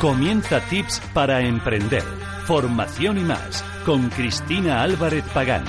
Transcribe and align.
Comienza 0.00 0.60
Tips 0.60 1.00
para 1.14 1.40
Emprender, 1.40 2.02
Formación 2.44 3.16
y 3.16 3.22
más, 3.22 3.64
con 3.86 4.10
Cristina 4.10 4.82
Álvarez 4.82 5.24
Pagán. 5.32 5.64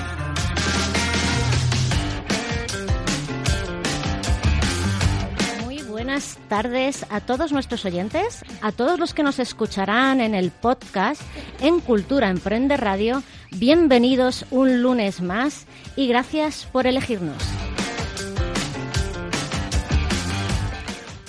Muy 5.63 5.82
buenas 5.84 6.38
tardes 6.49 7.05
a 7.09 7.21
todos 7.21 7.54
nuestros 7.54 7.85
oyentes, 7.85 8.44
a 8.62 8.73
todos 8.73 8.99
los 8.99 9.13
que 9.13 9.23
nos 9.23 9.40
escucharán 9.40 10.20
en 10.20 10.35
el 10.35 10.52
podcast 10.52 11.21
en 11.62 11.80
Cultura 11.80 12.30
Emprende 12.30 12.76
Radio. 12.76 13.23
Bienvenidos 13.52 14.46
un 14.52 14.82
lunes 14.82 15.21
más 15.21 15.68
y 15.96 16.09
gracias 16.09 16.68
por 16.70 16.85
elegirnos. 16.85 17.41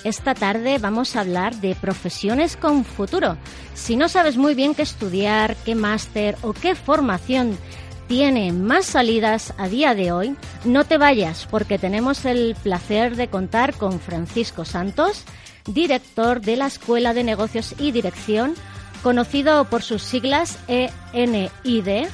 Esta 0.08 0.34
tarde 0.34 0.78
vamos 0.78 1.16
a 1.16 1.20
hablar 1.20 1.56
de 1.56 1.74
profesiones 1.74 2.56
con 2.56 2.86
futuro. 2.86 3.36
Si 3.74 3.94
no 3.94 4.08
sabes 4.08 4.38
muy 4.38 4.54
bien 4.54 4.74
qué 4.74 4.80
estudiar, 4.80 5.54
qué 5.66 5.74
máster 5.74 6.34
o 6.40 6.54
qué 6.54 6.74
formación 6.74 7.58
tiene 8.06 8.50
más 8.52 8.86
salidas 8.86 9.52
a 9.58 9.68
día 9.68 9.94
de 9.94 10.10
hoy, 10.10 10.34
no 10.64 10.86
te 10.86 10.96
vayas 10.96 11.46
porque 11.50 11.78
tenemos 11.78 12.24
el 12.24 12.56
placer 12.62 13.16
de 13.16 13.28
contar 13.28 13.74
con 13.74 14.00
Francisco 14.00 14.64
Santos, 14.64 15.24
director 15.66 16.40
de 16.40 16.56
la 16.56 16.68
Escuela 16.68 17.12
de 17.12 17.24
Negocios 17.24 17.74
y 17.78 17.92
Dirección, 17.92 18.54
conocido 19.02 19.66
por 19.66 19.82
sus 19.82 20.02
siglas 20.02 20.58
ENID, 20.68 22.08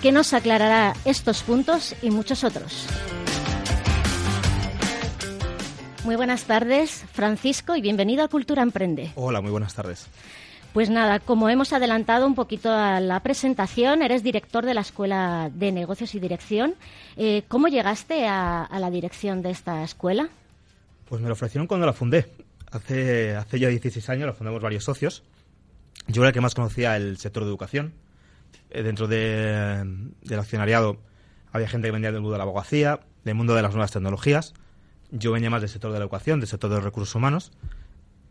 que 0.00 0.12
nos 0.12 0.32
aclarará 0.32 0.94
estos 1.04 1.42
puntos 1.42 1.94
y 2.00 2.08
muchos 2.08 2.42
otros. 2.42 2.86
Muy 6.04 6.16
buenas 6.16 6.44
tardes, 6.44 7.06
Francisco, 7.12 7.76
y 7.76 7.80
bienvenido 7.80 8.22
a 8.24 8.28
Cultura 8.28 8.62
Emprende. 8.62 9.12
Hola, 9.14 9.40
muy 9.40 9.50
buenas 9.50 9.72
tardes. 9.72 10.06
Pues 10.74 10.90
nada, 10.90 11.18
como 11.18 11.48
hemos 11.48 11.72
adelantado 11.72 12.26
un 12.26 12.34
poquito 12.34 12.70
a 12.70 13.00
la 13.00 13.20
presentación, 13.20 14.02
eres 14.02 14.22
director 14.22 14.66
de 14.66 14.74
la 14.74 14.82
Escuela 14.82 15.50
de 15.54 15.72
Negocios 15.72 16.14
y 16.14 16.20
Dirección. 16.20 16.74
Eh, 17.16 17.44
¿Cómo 17.48 17.68
llegaste 17.68 18.26
a, 18.26 18.64
a, 18.64 18.78
la 18.80 18.90
dirección 18.90 19.40
de 19.40 19.50
esta 19.50 19.82
escuela? 19.82 20.28
Pues 21.08 21.22
me 21.22 21.28
lo 21.28 21.32
ofrecieron 21.32 21.66
cuando 21.66 21.86
la 21.86 21.94
fundé. 21.94 22.30
Hace, 22.70 23.34
hace 23.34 23.58
ya 23.58 23.68
16 23.68 24.06
años 24.10 24.26
la 24.26 24.34
fundamos 24.34 24.60
varios 24.60 24.84
socios. 24.84 25.22
Yo 26.06 26.20
era 26.20 26.28
el 26.28 26.34
que 26.34 26.42
más 26.42 26.54
conocía 26.54 26.96
el 26.96 27.16
sector 27.16 27.44
de 27.44 27.48
educación. 27.48 27.94
Eh, 28.68 28.82
dentro 28.82 29.08
de, 29.08 29.82
del 30.20 30.38
accionariado 30.38 30.98
había 31.50 31.66
gente 31.66 31.88
que 31.88 31.92
venía 31.92 32.12
del 32.12 32.20
mundo 32.20 32.32
de 32.32 32.38
la 32.38 32.44
abogacía, 32.44 33.00
del 33.24 33.36
mundo 33.36 33.54
de 33.54 33.62
las 33.62 33.72
nuevas 33.72 33.90
tecnologías 33.90 34.52
yo 35.14 35.32
venía 35.32 35.48
más 35.48 35.62
del 35.62 35.70
sector 35.70 35.92
de 35.92 35.98
la 35.98 36.04
educación, 36.04 36.40
del 36.40 36.48
sector 36.48 36.68
de 36.68 36.76
los 36.76 36.84
recursos 36.84 37.14
humanos, 37.14 37.52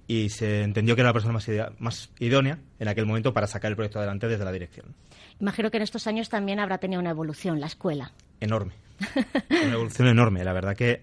y 0.06 0.30
se 0.30 0.64
entendió 0.64 0.96
que 0.96 1.02
era 1.02 1.10
la 1.10 1.14
persona 1.14 1.34
más, 1.34 1.48
idea, 1.48 1.72
más 1.80 2.12
idónea 2.20 2.60
en 2.80 2.88
aquel 2.88 3.06
momento 3.06 3.34
para 3.34 3.48
sacar 3.48 3.72
el 3.72 3.76
proyecto 3.76 4.00
adelante 4.00 4.28
desde 4.28 4.44
la 4.44 4.52
dirección. 4.52 4.94
Imagino 5.40 5.72
que 5.72 5.78
en 5.78 5.84
estos 5.84 6.08
años 6.08 6.30
también 6.30 6.60
habrá 6.60 6.78
tenido 6.78 7.00
una 7.00 7.10
evolución 7.10 7.60
la 7.60 7.68
escuela. 7.68 8.12
Enorme. 8.40 8.74
una 9.50 9.74
evolución 9.74 10.08
enorme. 10.10 10.44
La 10.44 10.54
verdad 10.54 10.76
que 10.76 11.02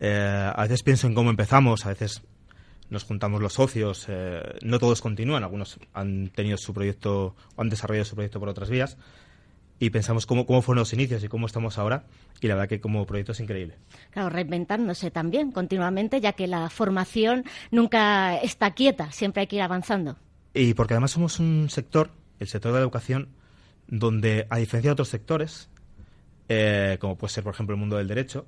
eh, 0.00 0.52
a 0.54 0.62
veces 0.62 0.82
pienso 0.82 1.06
en 1.06 1.14
cómo 1.14 1.30
empezamos, 1.30 1.86
a 1.86 1.90
veces 1.90 2.22
nos 2.90 3.04
juntamos 3.04 3.40
los 3.40 3.54
socios, 3.54 4.06
eh, 4.08 4.42
no 4.62 4.78
todos 4.78 5.00
continúan, 5.00 5.42
algunos 5.42 5.78
han 5.92 6.28
tenido 6.28 6.56
su 6.56 6.74
proyecto 6.74 7.34
o 7.56 7.62
han 7.62 7.68
desarrollado 7.68 8.04
su 8.04 8.14
proyecto 8.14 8.40
por 8.40 8.48
otras 8.48 8.68
vías, 8.68 8.98
y 9.78 9.90
pensamos 9.90 10.26
cómo, 10.26 10.46
cómo 10.46 10.62
fueron 10.62 10.80
los 10.80 10.92
inicios 10.92 11.22
y 11.24 11.28
cómo 11.28 11.46
estamos 11.46 11.78
ahora 11.78 12.04
y 12.40 12.46
la 12.46 12.54
verdad 12.54 12.68
que 12.68 12.80
como 12.80 13.06
proyecto 13.06 13.32
es 13.32 13.40
increíble. 13.40 13.76
Claro, 14.10 14.30
reinventándose 14.30 15.10
también 15.10 15.52
continuamente, 15.52 16.20
ya 16.20 16.32
que 16.32 16.46
la 16.46 16.70
formación 16.70 17.44
nunca 17.70 18.36
está 18.36 18.72
quieta, 18.72 19.10
siempre 19.12 19.42
hay 19.42 19.46
que 19.46 19.56
ir 19.56 19.62
avanzando. 19.62 20.16
Y 20.52 20.74
porque 20.74 20.94
además 20.94 21.12
somos 21.12 21.40
un 21.40 21.68
sector, 21.70 22.10
el 22.38 22.48
sector 22.48 22.72
de 22.72 22.78
la 22.78 22.82
educación, 22.82 23.28
donde 23.88 24.46
a 24.50 24.58
diferencia 24.58 24.90
de 24.90 24.92
otros 24.92 25.08
sectores, 25.08 25.68
eh, 26.48 26.98
como 27.00 27.16
puede 27.16 27.32
ser 27.32 27.44
por 27.44 27.54
ejemplo 27.54 27.74
el 27.74 27.80
mundo 27.80 27.96
del 27.96 28.08
derecho, 28.08 28.46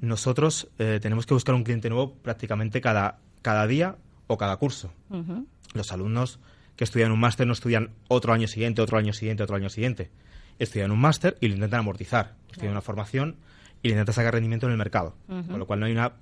nosotros 0.00 0.68
eh, 0.78 0.98
tenemos 1.00 1.24
que 1.24 1.34
buscar 1.34 1.54
un 1.54 1.64
cliente 1.64 1.88
nuevo 1.88 2.14
prácticamente 2.14 2.80
cada, 2.80 3.18
cada 3.40 3.66
día 3.66 3.96
o 4.26 4.36
cada 4.36 4.56
curso. 4.56 4.92
Uh 5.08 5.16
-huh. 5.16 5.46
Los 5.72 5.92
alumnos 5.92 6.38
que 6.76 6.84
estudian 6.84 7.12
un 7.12 7.20
máster 7.20 7.46
no 7.46 7.54
estudian 7.54 7.90
otro 8.08 8.34
año 8.34 8.46
siguiente, 8.46 8.82
otro 8.82 8.98
año 8.98 9.14
siguiente, 9.14 9.42
otro 9.42 9.56
año 9.56 9.70
siguiente 9.70 10.10
estudian 10.58 10.90
un 10.90 10.98
máster 10.98 11.36
y 11.40 11.48
lo 11.48 11.54
intentan 11.54 11.80
amortizar. 11.80 12.34
Estudian 12.50 12.72
una 12.72 12.80
formación 12.80 13.36
y 13.82 13.88
le 13.88 13.94
intentan 13.94 14.14
sacar 14.14 14.34
rendimiento 14.34 14.66
en 14.66 14.72
el 14.72 14.78
mercado. 14.78 15.14
Uh 15.28 15.34
-huh. 15.34 15.46
Con 15.48 15.58
lo 15.58 15.66
cual 15.66 15.80
no 15.80 15.86
hay 15.86 15.92
una, 15.92 16.12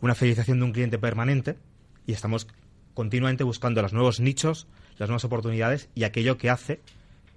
una 0.00 0.14
fidelización 0.14 0.58
de 0.58 0.64
un 0.64 0.72
cliente 0.72 0.98
permanente 0.98 1.56
y 2.06 2.12
estamos 2.12 2.46
continuamente 2.94 3.44
buscando 3.44 3.82
los 3.82 3.92
nuevos 3.92 4.20
nichos, 4.20 4.66
las 4.98 5.08
nuevas 5.08 5.24
oportunidades 5.24 5.88
y 5.94 6.04
aquello 6.04 6.36
que 6.38 6.50
hace 6.50 6.80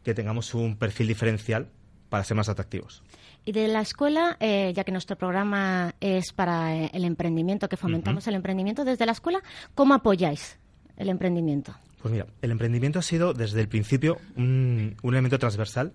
que 0.04 0.14
tengamos 0.14 0.54
un 0.54 0.76
perfil 0.76 1.08
diferencial 1.08 1.68
para 2.10 2.24
ser 2.24 2.38
más 2.38 2.50
atractivos. 2.50 3.02
Y 3.44 3.52
de 3.52 3.68
la 3.68 3.82
escuela, 3.82 4.38
eh, 4.40 4.72
ya 4.76 4.84
que 4.84 4.92
nuestro 4.92 5.18
programa 5.18 5.96
es 6.00 6.34
para 6.34 6.76
el 6.76 7.06
emprendimiento, 7.06 7.68
que 7.70 7.78
fomentamos 7.78 8.24
uh 8.24 8.26
-huh. 8.26 8.30
el 8.30 8.36
emprendimiento, 8.36 8.86
desde 8.86 9.06
la 9.06 9.12
escuela, 9.12 9.42
¿cómo 9.74 9.94
apoyáis 9.94 10.58
el 10.98 11.10
emprendimiento? 11.10 11.76
Pues 12.02 12.12
mira, 12.12 12.28
el 12.42 12.52
emprendimiento 12.52 13.00
ha 13.00 13.02
sido 13.02 13.34
desde 13.34 13.62
el 13.62 13.68
principio 13.68 14.18
un, 14.36 14.96
un 15.02 15.14
elemento 15.14 15.40
transversal 15.40 15.94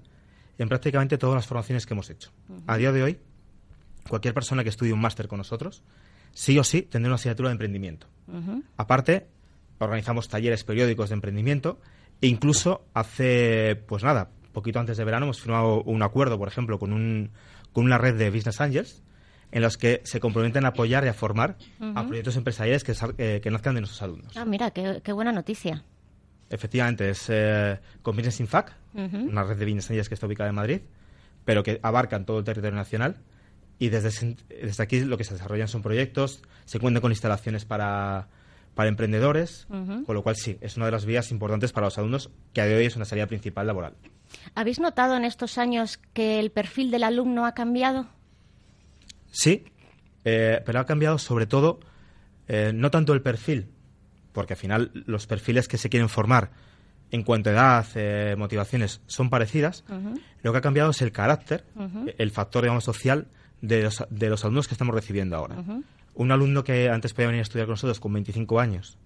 en 0.63 0.69
prácticamente 0.69 1.19
todas 1.19 1.37
las 1.37 1.47
formaciones 1.47 1.87
que 1.87 1.95
hemos 1.95 2.11
hecho. 2.11 2.31
Uh 2.49 2.55
-huh. 2.55 2.63
A 2.67 2.77
día 2.77 2.93
de 2.93 3.03
hoy, 3.03 3.19
cualquier 4.09 4.35
persona 4.35 4.63
que 4.63 4.69
estudie 4.69 4.93
un 4.93 5.01
máster 5.01 5.27
con 5.27 5.39
nosotros, 5.39 5.83
sí 6.33 6.59
o 6.59 6.65
sí 6.65 6.83
tendrá 6.83 7.09
una 7.09 7.15
asignatura 7.17 7.49
de 7.49 7.53
emprendimiento. 7.53 8.07
Uh 8.29 8.37
-huh. 8.37 8.63
Aparte, 8.77 9.27
organizamos 9.79 10.29
talleres 10.29 10.65
periódicos 10.65 11.09
de 11.09 11.15
emprendimiento 11.15 11.81
e 12.21 12.27
incluso 12.27 12.85
hace, 12.93 13.83
pues 13.87 14.03
nada, 14.03 14.31
poquito 14.53 14.79
antes 14.79 14.97
de 14.99 15.05
verano 15.05 15.25
hemos 15.27 15.41
firmado 15.41 15.83
un 15.83 16.03
acuerdo, 16.03 16.39
por 16.39 16.49
ejemplo, 16.49 16.79
con, 16.79 16.93
un, 16.93 17.31
con 17.73 17.85
una 17.85 17.97
red 17.97 18.17
de 18.17 18.31
Business 18.31 18.61
Angels 18.61 19.03
en 19.53 19.63
los 19.63 19.77
que 19.79 20.03
se 20.05 20.21
comprometen 20.21 20.65
a 20.65 20.69
apoyar 20.69 21.05
y 21.05 21.09
a 21.09 21.15
formar 21.15 21.57
uh 21.81 21.85
-huh. 21.85 21.99
a 21.99 22.07
proyectos 22.07 22.37
empresariales 22.37 22.85
que, 22.85 22.95
eh, 23.19 23.41
que 23.43 23.51
nazcan 23.51 23.75
de 23.75 23.81
nuestros 23.81 24.03
alumnos. 24.03 24.37
Ah, 24.37 24.45
mira, 24.45 24.71
qué, 24.71 25.01
qué 25.03 25.13
buena 25.13 25.33
noticia. 25.33 25.83
Efectivamente, 26.51 27.09
es 27.11 27.27
eh, 27.29 27.81
con 28.03 28.15
Business 28.17 28.41
Infac, 28.41 28.73
uh 28.95 28.99
-huh. 28.99 29.29
una 29.29 29.45
red 29.45 29.57
de 29.57 29.71
angels 29.71 30.09
que 30.09 30.15
está 30.15 30.27
ubicada 30.27 30.49
en 30.49 30.57
Madrid, 30.57 30.81
pero 31.45 31.63
que 31.63 31.81
abarcan 31.83 32.25
todo 32.25 32.39
el 32.39 32.45
territorio 32.45 32.77
nacional. 32.77 33.17
Y 33.79 33.89
desde, 33.89 34.37
desde 34.49 34.83
aquí 34.83 35.01
lo 35.01 35.17
que 35.17 35.25
se 35.25 35.35
desarrollan 35.35 35.69
son 35.69 35.83
proyectos, 35.83 36.43
se 36.67 36.79
cuentan 36.79 37.01
con 37.01 37.13
instalaciones 37.13 37.65
para, 37.65 38.29
para 38.75 38.89
emprendedores, 38.89 39.67
uh 39.71 39.75
-huh. 39.75 40.05
con 40.05 40.15
lo 40.15 40.23
cual 40.23 40.37
sí, 40.37 40.59
es 40.61 40.77
una 40.77 40.87
de 40.87 40.93
las 40.93 41.07
vías 41.07 41.31
importantes 41.31 41.73
para 41.73 41.87
los 41.87 41.97
alumnos, 41.97 42.31
que 42.53 42.61
a 42.61 42.67
día 42.67 42.75
de 42.75 42.81
hoy 42.81 42.87
es 42.87 42.97
una 42.97 43.07
salida 43.07 43.27
principal 43.27 43.67
laboral. 43.67 43.95
¿Habéis 44.55 44.81
notado 44.81 45.17
en 45.17 45.25
estos 45.25 45.59
años 45.59 45.99
que 46.13 46.39
el 46.39 46.51
perfil 46.51 46.91
del 46.91 47.05
alumno 47.05 47.47
ha 47.47 47.55
cambiado? 47.55 48.07
Sí, 49.31 49.65
eh, 50.25 50.61
pero 50.65 50.81
ha 50.81 50.87
cambiado 50.87 51.19
sobre 51.19 51.47
todo, 51.47 51.81
eh, 52.49 52.73
no 52.75 52.91
tanto 52.91 53.15
el 53.15 53.23
perfil, 53.23 53.71
porque 54.33 54.55
al 54.55 54.59
final 54.59 54.91
los 55.07 55.27
perfiles 55.27 55.69
que 55.69 55.79
se 55.79 55.89
quieren 55.89 56.09
formar 56.09 56.51
en 57.11 57.23
cuanto 57.23 57.51
a 57.51 57.53
edad, 57.53 57.87
eh, 57.95 58.35
motivaciones, 58.39 59.01
son 59.07 59.31
parecidas. 59.31 59.85
Uh 59.89 59.95
-huh. 59.95 60.21
Lo 60.43 60.53
que 60.53 60.59
ha 60.59 60.61
cambiado 60.61 60.91
es 60.91 61.03
el 61.03 61.13
carácter, 61.13 61.65
uh 61.75 61.83
-huh. 61.83 62.15
el 62.17 62.31
factor 62.31 62.63
digamos, 62.63 62.85
social 62.85 63.27
de 63.61 63.83
los, 63.83 64.05
de 64.11 64.29
los 64.29 64.45
alumnos 64.45 64.69
que 64.69 64.75
estamos 64.75 64.95
recibiendo 64.95 65.37
ahora. 65.37 65.57
Uh 65.59 65.65
-huh. 65.65 65.85
Un 66.15 66.33
alumno 66.33 66.65
que 66.65 66.89
antes 66.89 67.15
podía 67.15 67.29
venir 67.29 67.41
a 67.41 67.43
estudiar 67.43 67.67
con 67.67 67.73
nosotros 67.73 68.01
con 68.01 68.13
25 68.13 68.61
años, 68.61 68.99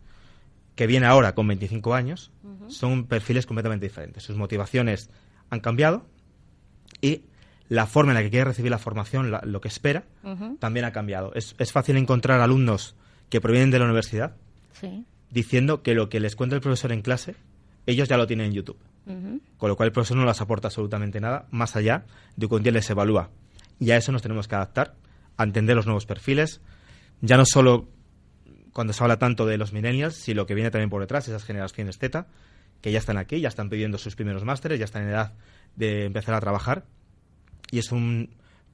que 0.74 0.86
viene 0.86 1.06
ahora 1.06 1.34
con 1.34 1.46
25 1.46 1.94
años, 1.94 2.32
son 2.68 3.06
perfiles 3.06 3.46
completamente 3.46 3.86
diferentes. 3.86 4.24
Sus 4.24 4.36
motivaciones 4.36 5.10
han 5.50 5.60
cambiado 5.60 6.06
y 7.00 7.22
la 7.68 7.86
forma 7.86 8.12
en 8.12 8.16
la 8.16 8.22
que 8.22 8.30
quiere 8.30 8.46
recibir 8.46 8.70
la 8.70 8.78
formación, 8.78 9.30
la, 9.30 9.40
lo 9.44 9.60
que 9.60 9.68
espera, 9.68 10.04
también 10.58 10.84
ha 10.84 10.92
cambiado. 10.92 11.32
Es, 11.34 11.54
es, 11.58 11.70
fácil 11.70 11.96
encontrar 11.96 12.40
alumnos 12.40 12.96
que 13.28 13.40
provienen 13.40 13.70
de 13.70 13.78
la 13.78 13.84
universidad 13.84 14.36
sí. 14.72 15.04
diciendo 15.30 15.82
que 15.82 15.94
lo 15.94 16.08
que 16.08 16.20
les 16.20 16.34
cuenta 16.34 16.56
el 16.56 16.62
profesor 16.62 16.90
en 16.92 17.02
clase 17.02 17.36
ellos 17.86 18.08
ya 18.08 18.16
lo 18.16 18.26
tienen 18.26 18.46
en 18.46 18.52
YouTube. 18.52 18.78
Uh 19.06 19.12
-huh. 19.12 19.40
Con 19.58 19.68
lo 19.68 19.76
cual 19.76 19.88
el 19.88 19.92
profesor 19.92 20.16
no 20.16 20.24
les 20.24 20.40
aporta 20.40 20.68
absolutamente 20.68 21.20
nada 21.20 21.46
más 21.50 21.76
allá 21.76 22.04
de 22.36 22.48
que 22.48 22.54
un 22.54 22.62
día 22.62 22.72
les 22.72 22.88
evalúa. 22.88 23.30
Y 23.78 23.90
a 23.90 23.96
eso 23.96 24.12
nos 24.12 24.22
tenemos 24.22 24.48
que 24.48 24.54
adaptar, 24.54 24.94
a 25.36 25.44
entender 25.44 25.76
los 25.76 25.86
nuevos 25.86 26.06
perfiles, 26.06 26.60
ya 27.20 27.36
no 27.36 27.44
solo 27.44 27.88
cuando 28.72 28.92
se 28.92 29.02
habla 29.02 29.18
tanto 29.18 29.46
de 29.46 29.56
los 29.56 29.72
millennials, 29.72 30.16
si 30.16 30.34
lo 30.34 30.46
que 30.46 30.54
viene 30.54 30.70
también 30.70 30.90
por 30.90 31.00
detrás, 31.00 31.28
esas 31.28 31.44
generaciones 31.44 31.98
Z, 31.98 32.26
que 32.80 32.92
ya 32.92 32.98
están 32.98 33.18
aquí, 33.18 33.40
ya 33.40 33.48
están 33.48 33.70
pidiendo 33.70 33.98
sus 33.98 34.16
primeros 34.16 34.44
másteres, 34.44 34.78
ya 34.78 34.84
están 34.84 35.02
en 35.02 35.10
edad 35.10 35.32
de 35.76 36.06
empezar 36.06 36.34
a 36.34 36.40
trabajar, 36.40 36.84
y 37.70 37.78
es 37.78 37.92
un 37.92 38.30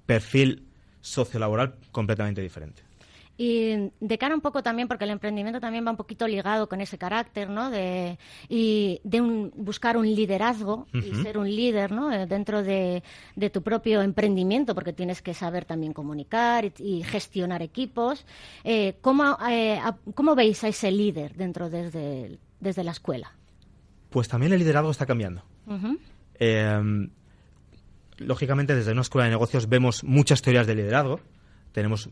perfil 0.06 0.66
sociolaboral 1.00 1.76
completamente 1.92 2.40
diferente. 2.40 2.82
Y 3.42 3.90
de 4.00 4.18
cara 4.18 4.34
un 4.34 4.42
poco 4.42 4.62
también, 4.62 4.86
porque 4.86 5.04
el 5.04 5.10
emprendimiento 5.10 5.60
también 5.60 5.86
va 5.86 5.90
un 5.90 5.96
poquito 5.96 6.28
ligado 6.28 6.68
con 6.68 6.82
ese 6.82 6.98
carácter, 6.98 7.48
¿no? 7.48 7.70
De, 7.70 8.18
y 8.50 9.00
de 9.02 9.22
un, 9.22 9.50
buscar 9.56 9.96
un 9.96 10.04
liderazgo 10.04 10.86
y 10.92 11.14
ser 11.22 11.38
un 11.38 11.48
líder, 11.48 11.90
¿no? 11.90 12.12
Eh, 12.12 12.26
dentro 12.26 12.62
de, 12.62 13.02
tu 13.50 13.62
propio 13.62 14.02
emprendimiento, 14.02 14.74
porque 14.74 14.92
tienes 14.92 15.22
que 15.22 15.32
saber 15.32 15.64
también 15.64 15.94
comunicar 15.94 16.70
y, 16.76 17.02
gestionar 17.02 17.62
equipos. 17.62 18.26
Eh, 18.62 18.96
¿cómo, 19.00 19.38
eh, 19.50 19.80
¿cómo, 20.14 20.34
veis 20.34 20.62
a 20.64 20.68
ese 20.68 20.90
líder 20.90 21.34
dentro 21.34 21.70
desde, 21.70 22.38
desde 22.60 22.84
la 22.84 22.90
escuela? 22.90 23.32
Pues 24.10 24.28
también 24.28 24.52
el 24.52 24.58
liderazgo 24.58 24.90
está 24.90 25.06
cambiando. 25.06 25.42
Em, 26.38 27.08
lógicamente, 28.18 28.74
desde 28.74 28.92
una 28.92 29.00
escuela 29.00 29.24
de 29.24 29.30
negocios 29.30 29.66
vemos 29.66 30.04
muchas 30.04 30.42
teorías 30.42 30.66
de 30.66 30.74
liderazgo. 30.74 31.20
Tenemos 31.72 32.10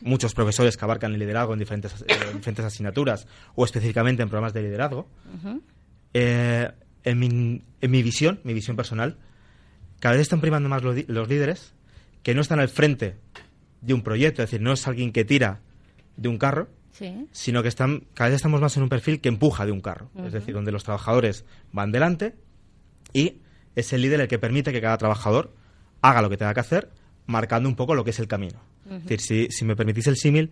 muchos 0.00 0.34
profesores 0.34 0.76
que 0.76 0.84
abarcan 0.84 1.12
el 1.12 1.18
liderazgo 1.18 1.52
en 1.52 1.58
diferentes, 1.58 2.04
eh, 2.06 2.14
diferentes 2.34 2.64
asignaturas 2.64 3.26
o 3.54 3.64
específicamente 3.64 4.22
en 4.22 4.28
programas 4.28 4.52
de 4.52 4.62
liderazgo. 4.62 5.08
Eh, 6.12 6.70
en, 7.02 7.18
mi, 7.18 7.26
en, 7.80 7.90
mi, 7.90 8.02
visión, 8.02 8.40
mi 8.44 8.54
visión 8.54 8.76
personal, 8.76 9.18
cada 10.00 10.14
vez 10.14 10.22
están 10.22 10.40
primando 10.40 10.68
más 10.68 10.82
los, 10.82 11.28
líderes 11.28 11.74
que 12.22 12.34
no 12.34 12.40
están 12.40 12.60
al 12.60 12.68
frente 12.68 13.16
de 13.80 13.94
un 13.94 14.02
proyecto, 14.02 14.42
es 14.42 14.50
decir, 14.50 14.62
no 14.62 14.72
es 14.72 14.86
alguien 14.86 15.12
que 15.12 15.24
tira 15.24 15.60
de 16.16 16.28
un 16.28 16.38
carro, 16.38 16.68
sino 17.32 17.62
que 17.62 17.68
están, 17.68 18.04
cada 18.14 18.30
vez 18.30 18.36
estamos 18.36 18.60
más 18.60 18.76
en 18.76 18.84
un 18.84 18.88
perfil 18.88 19.20
que 19.20 19.28
empuja 19.28 19.66
de 19.66 19.72
un 19.72 19.80
carro, 19.80 20.10
es 20.24 20.32
decir, 20.32 20.54
donde 20.54 20.70
los 20.70 20.84
trabajadores 20.84 21.44
van 21.72 21.90
delante 21.90 22.36
y 23.12 23.40
es 23.74 23.92
el 23.92 24.02
líder 24.02 24.20
el 24.20 24.28
que 24.28 24.38
permite 24.38 24.72
que 24.72 24.80
cada 24.80 24.96
trabajador 24.96 25.54
haga 26.02 26.22
lo 26.22 26.30
que 26.30 26.36
tenga 26.36 26.54
que 26.54 26.60
hacer, 26.60 26.90
marcando 27.26 27.68
un 27.68 27.74
poco 27.74 27.94
lo 27.94 28.04
que 28.04 28.10
es 28.10 28.20
el 28.20 28.28
camino. 28.28 28.60
Es 28.90 29.04
decir, 29.06 29.48
si, 29.50 29.64
me 29.64 29.76
permitís 29.76 30.06
el 30.06 30.16
símil, 30.16 30.50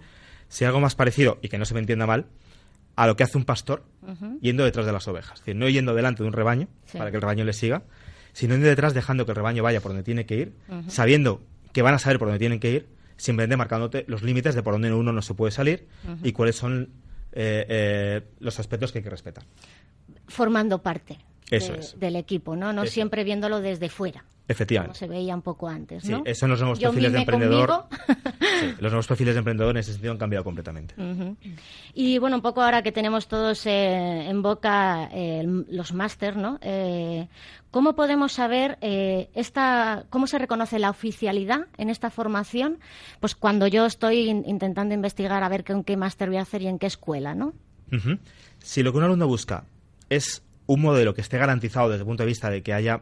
si 0.49 0.65
algo 0.65 0.81
más 0.81 0.95
parecido, 0.95 1.39
y 1.43 1.49
que 1.49 1.59
no 1.59 1.65
se 1.65 1.75
me 1.75 1.81
entienda 1.81 2.07
mal, 2.07 2.27
a 2.97 3.07
lo 3.07 3.17
que 3.17 3.25
hace 3.25 3.39
un 3.39 3.45
pastor 3.45 3.85
yendo 4.41 4.65
detrás 4.65 4.87
de 4.87 4.93
las 4.93 5.09
ovejas. 5.09 5.35
Es 5.35 5.41
decir, 5.41 5.57
no 5.57 5.69
yendo 5.69 5.95
delante 5.95 6.23
de 6.23 6.29
un 6.29 6.33
rebaño 6.33 6.69
para 6.97 7.11
que 7.11 7.17
el 7.17 7.23
rebaño 7.23 7.45
le 7.45 7.53
siga, 7.53 7.83
sino 8.33 8.55
yendo 8.55 8.69
detrás 8.69 8.95
dejando 8.95 9.25
que 9.25 9.33
el 9.33 9.37
rebaño 9.37 9.63
vaya 9.63 9.81
por 9.81 9.91
donde 9.93 10.05
tiene 10.05 10.27
que 10.27 10.37
ir, 10.37 10.53
sabiendo 10.89 11.43
que 11.73 11.83
van 11.83 11.95
a 11.95 11.99
saber 11.99 12.19
por 12.19 12.29
dónde 12.29 12.39
tienen 12.39 12.61
que 12.61 12.71
ir, 12.71 12.89
simplemente 13.17 13.57
marcándote 13.57 14.05
los 14.09 14.23
límites 14.23 14.55
de 14.55 14.63
por 14.63 14.75
dónde 14.75 14.93
uno 14.93 15.13
no 15.13 15.23
se 15.23 15.35
puede 15.35 15.53
salir 15.53 15.87
y 16.23 16.33
cuáles 16.33 16.57
son 16.57 16.91
eh, 17.33 17.67
eh, 17.69 18.21
los 18.41 18.59
aspectos 18.61 18.93
que 18.93 18.99
hay 18.99 19.05
que 19.05 19.11
respetar. 19.11 19.45
Formando 20.27 20.83
parte 20.83 21.19
del 21.97 22.17
equipo, 22.17 22.57
¿no? 22.57 22.73
No 22.73 22.87
siempre 22.87 23.25
viéndolo 23.25 23.61
desde 23.61 23.89
fuera. 23.89 24.25
Efectivamente. 24.53 24.99
Como 24.99 24.99
se 24.99 25.09
veía 25.09 25.35
un 25.35 25.43
poco 25.43 25.69
antes, 25.69 26.05
¿no? 26.05 26.19
Sí, 26.19 26.23
esos 26.27 26.41
son 26.41 26.51
los 26.51 26.61
nuevos 26.61 26.79
perfiles 26.79 27.13
de 27.13 27.19
emprendedor. 27.19 27.85
los 28.81 28.93
nuevos 28.93 29.07
perfiles 29.07 29.35
de 29.35 29.39
emprendedor 29.39 29.71
en 29.71 29.79
ese 29.79 29.93
sentido 29.93 30.13
han 30.13 30.19
cambiado 30.19 30.45
completamente. 30.45 30.95
Y 31.95 32.19
bueno, 32.19 32.37
un 32.37 32.43
poco 32.43 32.63
ahora 32.63 32.83
que 32.83 32.93
tenemos 32.93 33.29
todos 33.29 33.67
eh, 33.67 34.29
en 34.29 34.43
boca 34.43 35.09
eh, 35.13 35.43
los 35.69 35.93
máster, 35.95 36.37
¿no? 36.37 36.59
Eh, 36.61 37.29
¿Cómo 37.71 37.95
podemos 37.95 38.35
saber 38.35 38.77
esta, 38.83 40.05
cómo 40.11 40.27
se 40.27 40.39
reconoce 40.39 40.79
la 40.79 40.91
oficialidad 40.91 41.69
en 41.79 41.89
esta 41.89 42.11
formación? 42.11 42.79
Pues 43.19 43.35
cuando 43.35 43.67
yo 43.67 43.87
estoy 43.87 44.29
intentando 44.29 44.95
investigar 44.95 45.43
a 45.43 45.49
ver 45.49 45.65
en 45.69 45.83
qué 45.83 45.97
máster 45.97 46.29
voy 46.29 46.37
a 46.37 46.43
hacer 46.43 46.61
y 46.61 46.67
en 46.67 46.79
qué 46.79 46.87
escuela, 46.87 47.35
¿no? 47.35 47.55
Si 48.59 48.83
lo 48.83 48.93
que 48.93 48.99
un 48.99 49.05
alumno 49.05 49.27
busca 49.27 49.65
es 50.11 50.43
un 50.67 50.83
modelo 50.83 51.15
que 51.15 51.23
esté 51.23 51.39
garantizado 51.39 51.89
desde 51.89 52.03
el 52.03 52.07
punto 52.07 52.25
de 52.25 52.27
vista 52.27 52.51
de 52.51 52.63
que 52.63 52.75
haya 52.75 53.01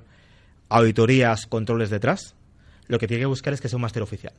auditorías, 0.71 1.47
controles 1.47 1.91
detrás, 1.91 2.35
lo 2.87 2.99
que 2.99 3.07
tiene 3.07 3.21
que 3.21 3.27
buscar 3.27 3.53
es 3.53 3.61
que 3.61 3.69
sea 3.69 3.77
un 3.77 3.83
máster 3.83 4.03
oficial. 4.03 4.33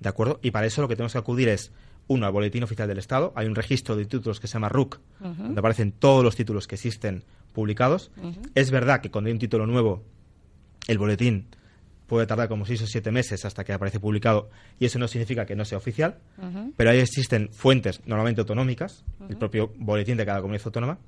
¿De 0.00 0.08
acuerdo? 0.08 0.40
Y 0.42 0.50
para 0.50 0.66
eso 0.66 0.80
lo 0.80 0.88
que 0.88 0.96
tenemos 0.96 1.12
que 1.12 1.18
acudir 1.18 1.48
es, 1.48 1.70
uno, 2.08 2.26
al 2.26 2.32
Boletín 2.32 2.62
Oficial 2.62 2.88
del 2.88 2.98
Estado. 2.98 3.32
Hay 3.36 3.46
un 3.46 3.54
registro 3.54 3.96
de 3.96 4.06
títulos 4.06 4.40
que 4.40 4.46
se 4.46 4.54
llama 4.54 4.68
RUC, 4.68 4.98
donde 5.20 5.58
aparecen 5.58 5.92
todos 5.92 6.24
los 6.24 6.34
títulos 6.36 6.66
que 6.66 6.76
existen 6.76 7.24
publicados. 7.52 8.10
Es 8.54 8.70
verdad 8.70 9.00
que 9.00 9.10
cuando 9.10 9.28
hay 9.28 9.32
un 9.32 9.38
título 9.38 9.66
nuevo, 9.66 10.02
el 10.88 10.98
boletín 10.98 11.46
puede 12.06 12.26
tardar 12.26 12.48
como 12.48 12.64
seis 12.66 12.82
o 12.82 12.86
siete 12.86 13.10
meses 13.10 13.44
hasta 13.44 13.64
que 13.64 13.72
aparece 13.72 13.98
publicado 13.98 14.48
y 14.78 14.86
eso 14.86 14.98
no 14.98 15.08
significa 15.08 15.44
que 15.44 15.56
no 15.56 15.64
sea 15.64 15.78
oficial, 15.78 16.18
pero 16.76 16.90
ahí 16.90 16.98
existen 16.98 17.48
fuentes 17.52 18.00
normalmente 18.06 18.40
autonómicas, 18.40 19.04
el 19.28 19.36
propio 19.36 19.72
boletín 19.76 20.16
de 20.16 20.24
cada 20.24 20.40
comunidad 20.40 20.66
autónoma, 20.66 20.98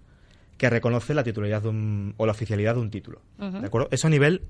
que 0.58 0.68
reconoce 0.68 1.14
la 1.14 1.22
titularidad 1.22 1.62
o 1.64 2.26
la 2.26 2.32
oficialidad 2.32 2.74
de 2.74 2.80
un 2.80 2.90
título. 2.90 3.22
¿De 3.38 3.66
acuerdo? 3.66 3.88
Eso 3.90 4.08
a 4.08 4.10
nivel 4.10 4.42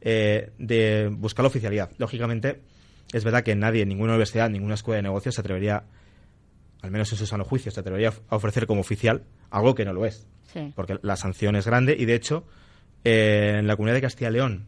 eh, 0.00 0.52
de 0.58 1.08
buscar 1.12 1.42
la 1.42 1.48
oficialidad. 1.48 1.90
Lógicamente, 1.98 2.62
es 3.12 3.24
verdad 3.24 3.42
que 3.42 3.56
nadie, 3.56 3.84
ninguna 3.84 4.12
universidad, 4.12 4.48
ninguna 4.48 4.74
escuela 4.74 4.96
de 4.96 5.02
negocios 5.02 5.34
se 5.34 5.40
atrevería, 5.40 5.82
al 6.80 6.90
menos 6.92 7.10
en 7.12 7.18
su 7.18 7.26
sano 7.26 7.44
juicio, 7.44 7.72
se 7.72 7.80
atrevería 7.80 8.12
a 8.28 8.36
ofrecer 8.36 8.68
como 8.68 8.80
oficial 8.80 9.24
algo 9.50 9.74
que 9.74 9.84
no 9.84 9.92
lo 9.92 10.06
es. 10.06 10.26
Porque 10.74 10.98
la 11.02 11.16
sanción 11.16 11.56
es 11.56 11.66
grande 11.66 11.94
y, 11.98 12.06
de 12.06 12.14
hecho, 12.14 12.46
eh, 13.04 13.56
en 13.58 13.66
la 13.66 13.76
comunidad 13.76 13.96
de 13.96 14.02
Castilla 14.02 14.30
y 14.30 14.32
León 14.34 14.66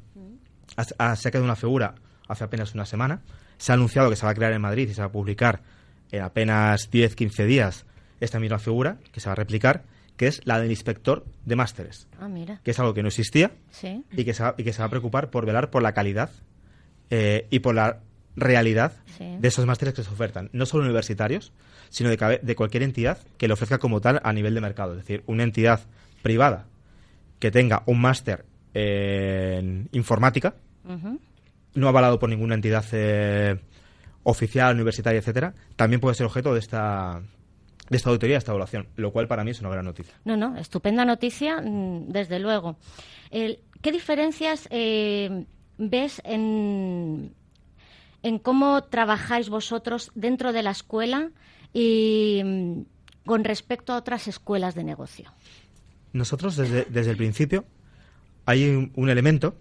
se 0.84 0.94
ha 0.98 1.30
quedado 1.30 1.44
una 1.44 1.56
figura 1.56 1.94
hace 2.28 2.44
apenas 2.44 2.74
una 2.74 2.84
semana. 2.84 3.22
Se 3.58 3.72
ha 3.72 3.74
anunciado 3.76 4.10
que 4.10 4.16
se 4.16 4.26
va 4.26 4.32
a 4.32 4.34
crear 4.34 4.52
en 4.52 4.60
Madrid 4.60 4.88
y 4.88 4.94
se 4.94 5.00
va 5.00 5.06
a 5.06 5.12
publicar 5.12 5.62
en 6.10 6.22
apenas 6.22 6.90
10-15 6.90 7.46
días 7.46 7.86
esta 8.20 8.38
misma 8.38 8.58
figura, 8.58 8.98
que 9.12 9.20
se 9.20 9.28
va 9.28 9.32
a 9.32 9.36
replicar 9.36 9.84
que 10.20 10.26
es 10.26 10.42
la 10.44 10.60
del 10.60 10.68
inspector 10.68 11.24
de 11.46 11.56
másteres. 11.56 12.06
Ah, 12.20 12.28
mira. 12.28 12.60
Que 12.62 12.72
es 12.72 12.78
algo 12.78 12.92
que 12.92 13.00
no 13.00 13.08
existía 13.08 13.52
y, 14.12 14.24
que 14.26 14.34
se 14.34 14.42
va, 14.42 14.54
y 14.58 14.64
que 14.64 14.74
se 14.74 14.80
va 14.80 14.84
a 14.84 14.90
preocupar 14.90 15.30
por 15.30 15.46
velar 15.46 15.70
por 15.70 15.82
la 15.82 15.94
calidad 15.94 16.28
eh, 17.08 17.46
y 17.48 17.60
por 17.60 17.74
la 17.74 18.00
realidad 18.36 18.92
de 19.18 19.48
esos 19.48 19.64
másteres 19.64 19.94
que 19.94 20.04
se 20.04 20.10
ofertan, 20.10 20.50
no 20.52 20.66
solo 20.66 20.84
universitarios, 20.84 21.54
sino 21.88 22.10
de, 22.10 22.38
de, 22.42 22.54
cualquier 22.54 22.82
entidad 22.82 23.16
que 23.38 23.48
lo 23.48 23.54
ofrezca 23.54 23.78
como 23.78 24.02
tal 24.02 24.20
a 24.22 24.34
nivel 24.34 24.54
de 24.54 24.60
mercado. 24.60 24.92
Es 24.92 24.98
decir, 24.98 25.22
una 25.26 25.42
entidad 25.42 25.80
privada 26.20 26.66
que 27.38 27.50
tenga 27.50 27.82
un 27.86 28.02
máster 28.02 28.44
en 28.74 29.88
informática, 29.92 30.54
no 31.72 31.88
avalado 31.88 32.18
por 32.18 32.28
ninguna 32.28 32.56
entidad 32.56 32.84
eh, 32.92 33.58
oficial, 34.24 34.74
universitaria, 34.74 35.20
etcétera, 35.20 35.54
también 35.76 35.98
puede 35.98 36.14
ser 36.14 36.26
objeto 36.26 36.52
de 36.52 36.60
esta 36.60 37.22
de 37.90 37.96
esta 37.96 38.08
auditoría, 38.08 38.34
de 38.34 38.38
esta 38.38 38.52
evaluación, 38.52 38.88
lo 38.96 39.12
cual 39.12 39.28
para 39.28 39.44
mí 39.44 39.50
es 39.50 39.60
una 39.60 39.68
gran 39.68 39.84
noticia. 39.84 40.14
No, 40.24 40.36
no, 40.36 40.56
estupenda 40.56 41.04
noticia, 41.04 41.60
mm, 41.60 42.08
desde 42.08 42.38
luego. 42.38 42.76
¿Qué 43.30 43.92
diferencias 43.92 44.68
eh, 44.70 45.44
ves 45.76 46.22
en, 46.24 47.34
en 48.22 48.38
cómo 48.38 48.84
trabajáis 48.84 49.48
vosotros 49.48 50.12
dentro 50.14 50.52
de 50.52 50.62
la 50.62 50.70
escuela 50.70 51.30
y 51.72 52.42
mm, 52.44 52.80
con 53.26 53.44
respecto 53.44 53.92
a 53.92 53.96
otras 53.96 54.28
escuelas 54.28 54.74
de 54.74 54.84
negocio? 54.84 55.32
Nosotros 56.12 56.56
desde, 56.56 56.84
desde 56.84 57.10
el 57.10 57.16
principio 57.16 57.64
hay 58.46 58.90
un, 58.94 59.08
elemento, 59.08 59.54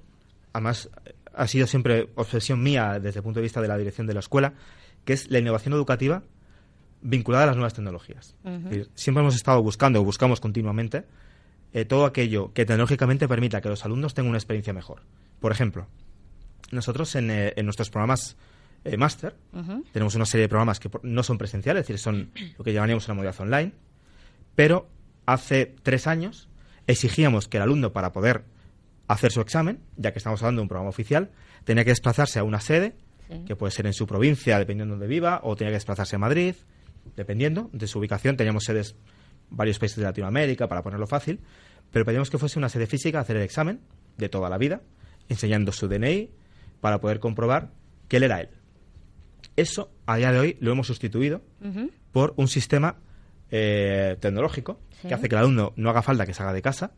además 0.54 0.90
ha 1.34 1.48
sido 1.48 1.68
siempre 1.68 2.10
obsesión 2.16 2.62
mía 2.62 3.00
desde 3.00 3.20
el 3.20 3.24
punto 3.24 3.40
de 3.40 3.44
vista 3.44 3.62
de 3.62 3.68
la 3.68 3.78
dirección 3.78 4.08
de 4.08 4.14
la 4.14 4.20
escuela, 4.20 4.54
que 5.06 5.14
es 5.14 5.30
la 5.30 5.40
innovación 5.40 5.74
educativa 5.74 6.24
vinculada 7.02 7.46
a 7.46 7.48
las 7.48 7.56
nuevas 7.56 7.74
tecnologías. 7.74 8.36
siempre 8.94 9.22
hemos 9.22 9.36
estado 9.36 9.62
buscando 9.64 10.02
o 10.02 10.04
buscamos 10.04 10.40
continuamente 10.40 11.06
eh, 11.72 11.86
todo 11.86 12.06
aquello 12.06 12.52
que 12.54 12.66
tecnológicamente 12.66 13.28
permita 13.28 13.62
que 13.62 13.70
los 13.70 13.86
alumnos 13.86 14.14
tengan 14.14 14.30
una 14.30 14.38
experiencia 14.38 14.74
mejor. 14.74 15.04
Por 15.40 15.52
ejemplo, 15.52 15.88
nosotros 16.72 17.16
en, 17.16 17.30
eh, 17.30 17.54
nuestros 17.64 17.90
programas 17.90 18.38
eh, 18.84 18.98
máster 18.98 19.36
tenemos 19.92 20.16
una 20.16 20.26
serie 20.26 20.44
de 20.44 20.50
programas 20.50 20.80
que 20.80 20.90
no 21.04 21.22
son 21.24 21.38
presenciales, 21.38 21.82
es 21.82 21.88
decir, 21.88 22.00
son 22.00 22.32
lo 22.58 22.64
que 22.64 22.74
llamaríamos 22.74 23.08
una 23.08 23.16
modalidad 23.16 23.42
online, 23.42 23.74
pero 24.56 24.88
hace 25.26 25.76
tres 25.84 26.08
años 26.08 26.50
exigíamos 26.88 27.48
que 27.48 27.58
el 27.58 27.64
alumno 27.64 27.94
para 27.94 28.12
poder 28.12 28.46
hacer 29.08 29.32
su 29.32 29.42
examen, 29.42 29.80
ya 29.96 30.12
que 30.12 30.20
estamos 30.20 30.42
hablando 30.42 30.62
de 30.62 30.64
un 30.64 30.70
programa 30.70 30.90
oficial, 30.90 31.30
tenía 31.66 31.84
que 31.84 31.92
desplazarse 31.92 32.40
a 32.40 32.44
una 32.44 32.60
sede, 32.62 32.96
que 33.46 33.56
puede 33.56 33.72
ser 33.72 33.86
en 33.86 33.94
su 33.94 34.08
provincia, 34.08 34.58
dependiendo 34.58 34.96
de 34.96 35.00
donde 35.02 35.08
viva, 35.08 35.42
o 35.44 35.56
tenía 35.56 35.70
que 35.70 35.76
desplazarse 35.76 36.16
a 36.16 36.20
Madrid, 36.20 36.56
dependiendo 37.16 37.70
de 37.74 37.88
su 37.88 38.00
ubicación. 38.00 38.38
Teníamos 38.38 38.64
sedes 38.64 38.96
varios 39.50 39.80
países 39.80 39.98
de 39.98 40.04
Latinoamérica, 40.04 40.68
para 40.68 40.84
ponerlo 40.84 41.08
fácil, 41.08 41.40
pero 41.92 42.06
pedíamos 42.06 42.30
que 42.30 42.38
fuese 42.38 42.60
una 42.60 42.70
sede 42.70 42.88
física 42.88 43.18
a 43.18 43.22
hacer 43.22 43.38
el 43.38 43.44
examen 43.44 43.80
de 44.18 44.30
toda 44.30 44.50
la 44.50 44.58
vida, 44.58 44.82
enseñando 45.28 45.72
su 45.72 45.88
DNI 45.88 46.30
para 46.82 47.00
poder 47.00 47.20
comprobar 47.20 47.72
que 48.08 48.18
él 48.18 48.24
era 48.24 48.42
él. 48.42 48.50
Eso, 49.56 49.92
a 50.06 50.18
día 50.18 50.32
de 50.32 50.40
hoy, 50.40 50.58
lo 50.60 50.72
hemos 50.72 50.88
sustituido 50.88 51.42
por 52.12 52.34
un 52.38 52.48
sistema 52.48 52.98
eh, 53.52 54.18
tecnológico 54.20 54.80
que 55.02 55.14
hace 55.14 55.30
que 55.30 55.36
el 55.36 55.40
alumno 55.40 55.74
no 55.76 55.90
haga 55.90 56.02
falta 56.02 56.26
que 56.26 56.34
salga 56.34 56.54
de 56.54 56.62
casa 56.62 56.92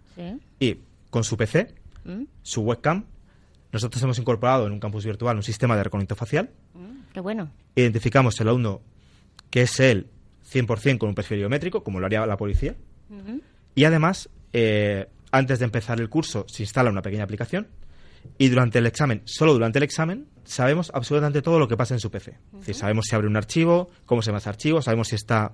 y 0.59 0.79
con 1.09 1.23
su 1.23 1.37
PC, 1.37 1.73
mm. 2.05 2.23
su 2.41 2.61
webcam, 2.61 3.05
nosotros 3.71 4.01
hemos 4.03 4.19
incorporado 4.19 4.67
en 4.67 4.73
un 4.73 4.79
campus 4.79 5.05
virtual 5.05 5.37
un 5.37 5.43
sistema 5.43 5.75
de 5.75 5.83
reconocimiento 5.83 6.15
facial. 6.15 6.49
Mm, 6.73 7.13
qué 7.13 7.19
bueno. 7.19 7.51
Identificamos 7.75 8.39
el 8.41 8.49
alumno 8.49 8.81
que 9.51 9.61
es 9.61 9.79
él 9.79 10.07
100% 10.51 10.97
con 10.97 11.09
un 11.09 11.15
perfil 11.15 11.37
biométrico, 11.39 11.83
como 11.83 11.99
lo 11.99 12.07
haría 12.07 12.25
la 12.25 12.37
policía. 12.37 12.75
Y 13.75 13.83
además, 13.83 14.29
eh, 14.53 15.07
antes 15.31 15.59
de 15.59 15.65
empezar 15.65 15.99
el 15.99 16.09
curso, 16.09 16.45
se 16.47 16.63
instala 16.63 16.89
una 16.89 17.01
pequeña 17.01 17.23
aplicación 17.23 17.67
y 18.37 18.49
durante 18.49 18.79
el 18.79 18.85
examen, 18.85 19.21
solo 19.25 19.53
durante 19.53 19.79
el 19.79 19.83
examen, 19.83 20.27
sabemos 20.43 20.91
absolutamente 20.93 21.41
todo 21.41 21.59
lo 21.59 21.67
que 21.67 21.77
pasa 21.77 21.93
en 21.93 21.99
su 21.99 22.09
PC. 22.09 22.37
Es 22.53 22.59
decir, 22.59 22.75
sabemos 22.75 23.05
si 23.07 23.15
abre 23.15 23.27
un 23.27 23.37
archivo, 23.37 23.89
cómo 24.05 24.21
se 24.21 24.27
llama 24.27 24.39
ese 24.39 24.49
archivo, 24.49 24.81
sabemos 24.81 25.09
si 25.09 25.15
está 25.15 25.53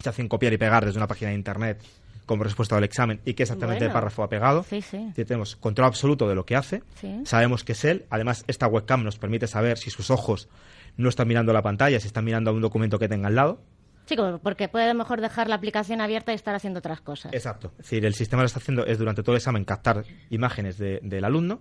se 0.00 0.08
hace 0.08 0.22
un 0.22 0.28
copiar 0.28 0.52
y 0.52 0.58
pegar 0.58 0.84
desde 0.84 0.98
una 0.98 1.08
página 1.08 1.30
de 1.30 1.36
internet 1.36 1.82
como 2.28 2.44
respuesta 2.44 2.76
al 2.76 2.84
examen 2.84 3.20
y 3.24 3.34
qué 3.34 3.42
exactamente 3.42 3.82
el 3.84 3.88
Bueno. 3.88 3.94
párrafo 3.94 4.22
ha 4.22 4.28
pegado. 4.28 4.62
Sí, 4.62 4.80
sí. 4.82 5.10
Tenemos 5.16 5.56
control 5.56 5.88
absoluto 5.88 6.28
de 6.28 6.36
lo 6.36 6.46
que 6.46 6.54
hace. 6.54 6.84
Sí. 7.00 7.22
Sabemos 7.24 7.64
que 7.64 7.72
es 7.72 7.84
él. 7.84 8.04
Además, 8.10 8.44
esta 8.46 8.68
webcam 8.68 9.02
nos 9.02 9.18
permite 9.18 9.48
saber 9.48 9.78
si 9.78 9.90
sus 9.90 10.10
ojos 10.12 10.48
no 10.96 11.08
están 11.08 11.26
mirando 11.26 11.52
la 11.52 11.62
pantalla, 11.62 11.98
si 11.98 12.06
están 12.06 12.24
mirando 12.24 12.50
a 12.50 12.54
un 12.54 12.60
documento 12.60 13.00
que 13.00 13.08
tenga 13.08 13.26
al 13.26 13.34
lado. 13.34 13.60
Sí, 14.06 14.16
porque 14.42 14.68
puede 14.68 14.94
mejor 14.94 15.20
dejar 15.20 15.48
la 15.48 15.56
aplicación 15.56 16.00
abierta 16.00 16.32
y 16.32 16.34
estar 16.36 16.54
haciendo 16.54 16.78
otras 16.78 17.00
cosas. 17.00 17.32
Exacto. 17.34 17.72
Es 17.72 17.84
decir, 17.84 18.06
el 18.06 18.14
sistema 18.14 18.42
lo 18.42 18.46
está 18.46 18.58
haciendo 18.58 18.86
es 18.86 18.96
durante 18.98 19.22
todo 19.22 19.34
el 19.34 19.38
examen 19.38 19.64
captar 19.64 20.04
imágenes 20.30 20.78
de- 20.78 21.00
del 21.02 21.24
alumno. 21.24 21.60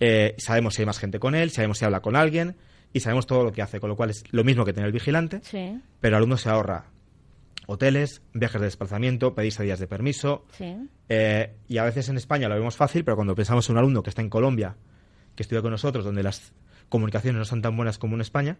Eh, 0.00 0.34
sabemos 0.38 0.74
si 0.74 0.82
hay 0.82 0.86
más 0.86 0.98
gente 0.98 1.18
con 1.18 1.34
él, 1.34 1.50
sabemos 1.50 1.78
si 1.78 1.84
habla 1.84 2.00
con 2.00 2.16
alguien 2.16 2.56
y 2.92 3.00
sabemos 3.00 3.26
todo 3.26 3.44
lo 3.44 3.52
que 3.52 3.60
hace, 3.62 3.80
con 3.80 3.90
lo 3.90 3.96
cual 3.96 4.10
es 4.10 4.24
lo 4.32 4.44
mismo 4.44 4.64
que 4.64 4.72
tener 4.72 4.86
el 4.86 4.92
vigilante, 4.92 5.40
Sí, 5.42 5.80
pero 6.00 6.16
el 6.16 6.18
alumno 6.18 6.36
se 6.36 6.48
ahorra 6.48 6.84
hoteles, 7.66 8.22
viajes 8.32 8.60
de 8.60 8.66
desplazamiento, 8.66 9.34
pedirse 9.34 9.62
días 9.62 9.78
de 9.78 9.86
permiso. 9.86 10.44
sí. 10.52 10.76
eh, 11.08 11.54
y 11.68 11.78
a 11.78 11.84
veces 11.84 12.08
en 12.08 12.16
España 12.16 12.48
lo 12.48 12.54
vemos 12.54 12.76
fácil, 12.76 13.04
pero 13.04 13.16
cuando 13.16 13.34
pensamos 13.34 13.68
en 13.68 13.74
un 13.74 13.78
alumno 13.78 14.02
que 14.02 14.10
está 14.10 14.22
en 14.22 14.30
Colombia, 14.30 14.76
que 15.34 15.42
estudia 15.42 15.62
con 15.62 15.70
nosotros, 15.70 16.04
donde 16.04 16.22
las 16.22 16.52
comunicaciones 16.88 17.38
no 17.38 17.44
son 17.44 17.60
tan 17.62 17.76
buenas 17.76 17.98
como 17.98 18.14
en 18.14 18.20
España, 18.20 18.56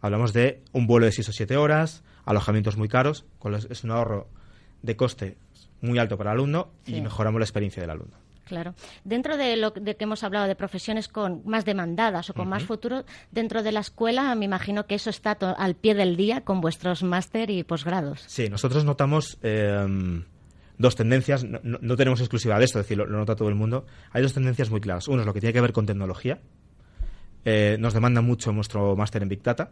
hablamos 0.00 0.32
de 0.32 0.62
un 0.72 0.86
vuelo 0.86 1.06
de 1.06 1.12
6 1.12 1.28
o 1.28 1.32
7 1.32 1.56
horas, 1.56 2.02
alojamientos 2.24 2.76
muy 2.76 2.88
caros, 2.88 3.24
con 3.38 3.52
los- 3.52 3.66
es 3.70 3.84
un 3.84 3.90
ahorro 3.92 4.28
de 4.82 4.96
coste 4.96 5.36
muy 5.80 5.98
alto 5.98 6.18
para 6.18 6.30
el 6.32 6.38
alumno 6.38 6.68
Sí. 6.84 6.96
y 6.96 7.00
mejoramos 7.00 7.38
la 7.38 7.44
experiencia 7.44 7.80
del 7.82 7.90
alumno. 7.90 8.16
Claro. 8.50 8.74
Dentro 9.04 9.36
de 9.36 9.56
lo 9.56 9.70
de 9.70 9.94
que 9.94 10.02
hemos 10.02 10.24
hablado 10.24 10.48
de 10.48 10.56
profesiones 10.56 11.06
con 11.06 11.42
más 11.44 11.64
demandadas 11.64 12.30
o 12.30 12.34
con 12.34 12.48
más 12.48 12.64
futuro, 12.64 13.04
dentro 13.30 13.62
de 13.62 13.70
la 13.70 13.78
escuela 13.78 14.34
me 14.34 14.44
imagino 14.44 14.88
que 14.88 14.96
eso 14.96 15.08
está 15.08 15.38
al 15.56 15.76
pie 15.76 15.94
del 15.94 16.16
día 16.16 16.40
con 16.40 16.60
vuestros 16.60 17.04
máster 17.04 17.48
y 17.48 17.62
posgrados. 17.62 18.24
Sí, 18.26 18.48
nosotros 18.48 18.84
notamos 18.84 19.38
eh, 19.44 19.86
dos 20.78 20.96
tendencias, 20.96 21.44
no, 21.44 21.96
tenemos 21.96 22.18
exclusiva 22.18 22.58
de 22.58 22.64
esto, 22.64 22.80
es 22.80 22.86
decir, 22.86 22.98
lo, 22.98 23.06
lo 23.06 23.18
nota 23.18 23.36
todo 23.36 23.48
el 23.48 23.54
mundo. 23.54 23.86
Hay 24.10 24.20
dos 24.20 24.34
tendencias 24.34 24.68
muy 24.68 24.80
claras. 24.80 25.06
Uno 25.06 25.20
es 25.20 25.26
lo 25.26 25.32
que 25.32 25.38
tiene 25.38 25.52
que 25.52 25.60
ver 25.60 25.72
con 25.72 25.86
tecnología. 25.86 26.40
Eh, 27.44 27.76
nos 27.78 27.94
demanda 27.94 28.20
mucho 28.20 28.50
nuestro 28.50 28.96
máster 28.96 29.22
en 29.22 29.28
Big 29.28 29.44
Data. 29.44 29.70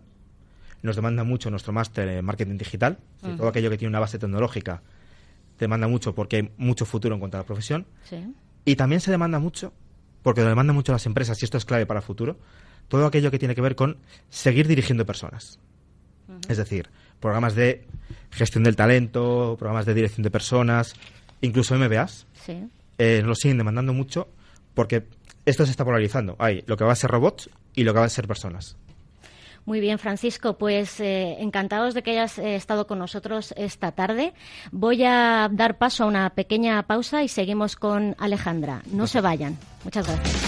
Nos 0.83 0.95
demanda 0.95 1.25
mucho 1.25 1.51
nuestro 1.51 1.73
máster 1.73 2.09
en 2.09 2.25
Marketing 2.25 2.59
Digital. 2.59 2.99
Todo 3.37 3.49
aquello 3.49 3.71
que 3.71 3.77
tiene 3.77 3.91
una 3.91 3.99
base 3.99 4.21
tecnológica 4.21 4.83
demanda 5.59 5.89
mucho 5.89 6.15
porque 6.15 6.37
hay 6.37 6.51
mucho 6.57 6.85
futuro 6.87 7.15
en 7.15 7.21
cuanto 7.21 7.37
a 7.37 7.41
la 7.41 7.47
profesión. 7.47 7.87
Sí. 8.05 8.25
Y 8.65 8.77
también 8.77 9.01
se 9.01 9.11
demanda 9.11 9.39
mucho, 9.39 9.73
porque 10.23 10.43
lo 10.43 10.49
demandan 10.49 10.77
mucho 10.77 10.93
las 10.93 11.07
empresas, 11.07 11.41
y 11.41 11.45
esto 11.45 11.57
es 11.59 11.65
clave 11.65 11.87
para 11.87 12.01
el 12.01 12.05
futuro, 12.07 12.37
todo 12.89 13.07
aquello 13.07 13.31
que 13.31 13.39
tiene 13.39 13.55
que 13.55 13.61
ver 13.61 13.77
con 13.77 13.99
seguir 14.29 14.67
dirigiendo 14.69 15.05
personas. 15.07 15.59
Es 16.49 16.57
decir, 16.59 16.89
programas 17.21 17.55
de 17.55 17.87
gestión 18.31 18.65
del 18.65 18.77
talento, 18.77 19.57
programas 19.59 19.87
de 19.87 19.95
dirección 19.95 20.23
de 20.23 20.31
personas, 20.31 20.95
incluso 21.41 21.75
MBAs, 21.75 22.27
Sí. 22.45 22.69
eh, 22.99 23.19
nos 23.21 23.29
lo 23.29 23.35
siguen 23.35 23.59
demandando 23.59 23.93
mucho 23.95 24.29
porque 24.75 25.05
esto 25.47 25.65
se 25.65 25.71
está 25.71 25.85
polarizando. 25.85 26.37
Hay 26.39 26.63
lo 26.67 26.77
que 26.77 26.85
va 26.85 26.93
a 26.93 26.97
ser 26.97 27.11
robots 27.11 27.49
y 27.75 27.85
lo 27.85 27.95
que 27.95 28.01
va 28.01 28.07
a 28.07 28.11
ser 28.11 28.27
personas. 28.29 28.77
Muy 29.69 29.81
bien, 29.81 29.99
Francisco, 29.99 30.57
pues 30.57 30.99
eh, 30.99 31.37
encantados 31.41 31.93
de 31.93 32.03
que 32.03 32.13
hayas 32.13 32.39
eh, 32.39 32.55
estado 32.55 32.87
con 32.87 32.99
nosotros 32.99 33.53
esta 33.55 33.93
tarde. 33.93 34.33
Voy 34.73 35.05
a 35.05 35.51
dar 35.53 35.77
paso 35.77 36.05
a 36.05 36.07
una 36.07 36.31
pequeña 36.31 36.83
pausa 36.85 37.23
y 37.23 37.29
seguimos 37.29 37.77
con 37.77 38.17
Alejandra. 38.19 38.81
No 38.91 39.07
se 39.07 39.21
vayan. 39.21 39.59
Muchas 39.85 40.07
gracias. 40.07 40.48